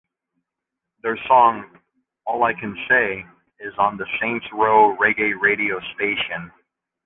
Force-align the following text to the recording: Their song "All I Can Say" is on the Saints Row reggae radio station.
Their 1.03 1.15
song 1.27 1.77
"All 2.25 2.41
I 2.43 2.53
Can 2.53 2.75
Say" 2.89 3.23
is 3.59 3.73
on 3.77 3.97
the 3.97 4.07
Saints 4.19 4.47
Row 4.51 4.97
reggae 4.97 5.39
radio 5.39 5.79
station. 5.93 6.51